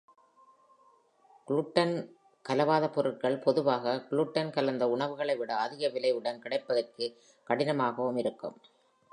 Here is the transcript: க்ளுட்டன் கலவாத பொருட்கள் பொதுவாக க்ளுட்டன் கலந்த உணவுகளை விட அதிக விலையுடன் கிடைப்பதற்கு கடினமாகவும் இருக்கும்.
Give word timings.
க்ளுட்டன் 1.47 1.93
கலவாத 2.45 2.85
பொருட்கள் 2.89 3.37
பொதுவாக 3.37 3.95
க்ளுட்டன் 4.09 4.51
கலந்த 4.51 4.87
உணவுகளை 4.89 5.35
விட 5.37 5.51
அதிக 5.57 5.87
விலையுடன் 5.87 6.39
கிடைப்பதற்கு 6.39 7.07
கடினமாகவும் 7.47 8.17
இருக்கும். 8.17 8.57